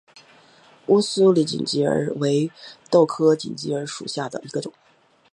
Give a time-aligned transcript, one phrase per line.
[0.87, 2.51] 乌苏里锦鸡儿为
[2.89, 4.73] 豆科锦鸡儿属下的一个种。